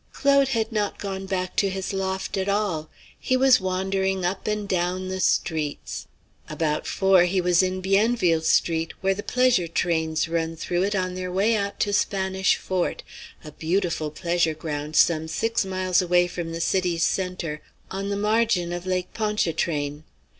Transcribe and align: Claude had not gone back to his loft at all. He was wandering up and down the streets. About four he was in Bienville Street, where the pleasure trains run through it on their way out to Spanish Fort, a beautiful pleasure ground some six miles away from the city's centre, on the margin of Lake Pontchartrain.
Claude 0.13 0.47
had 0.47 0.71
not 0.71 0.97
gone 0.97 1.27
back 1.27 1.55
to 1.55 1.69
his 1.69 1.93
loft 1.93 2.35
at 2.35 2.49
all. 2.49 2.89
He 3.19 3.37
was 3.37 3.61
wandering 3.61 4.25
up 4.25 4.47
and 4.47 4.67
down 4.67 5.09
the 5.09 5.19
streets. 5.19 6.07
About 6.49 6.87
four 6.87 7.25
he 7.25 7.39
was 7.39 7.61
in 7.61 7.81
Bienville 7.81 8.41
Street, 8.41 8.93
where 9.01 9.13
the 9.13 9.21
pleasure 9.21 9.67
trains 9.67 10.27
run 10.27 10.55
through 10.55 10.81
it 10.81 10.95
on 10.95 11.13
their 11.13 11.31
way 11.31 11.55
out 11.55 11.79
to 11.81 11.93
Spanish 11.93 12.55
Fort, 12.55 13.03
a 13.43 13.51
beautiful 13.51 14.09
pleasure 14.09 14.55
ground 14.55 14.95
some 14.95 15.27
six 15.27 15.65
miles 15.65 16.01
away 16.01 16.25
from 16.25 16.51
the 16.51 16.61
city's 16.61 17.03
centre, 17.03 17.61
on 17.91 18.09
the 18.09 18.17
margin 18.17 18.73
of 18.73 18.87
Lake 18.87 19.13
Pontchartrain. 19.13 20.03